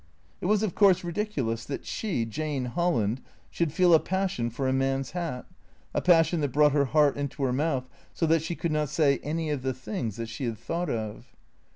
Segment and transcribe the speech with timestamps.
[0.41, 4.73] It was, of course, ridiculous, that she, Jane Holland, should feel a passion for a
[4.73, 5.45] man's hat,
[5.93, 9.19] a passion that brought her heart into her mouth, so that she could not say
[9.21, 11.35] any of the things that she had thought of.